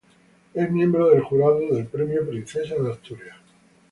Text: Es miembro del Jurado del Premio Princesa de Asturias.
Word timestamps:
Es 0.55 0.71
miembro 0.71 1.09
del 1.11 1.21
Jurado 1.21 1.75
del 1.75 1.85
Premio 1.85 2.27
Princesa 2.27 2.73
de 2.73 2.91
Asturias. 2.91 3.37